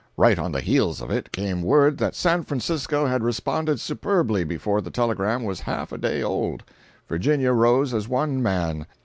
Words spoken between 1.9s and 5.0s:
that San Francisco had responded superbly before the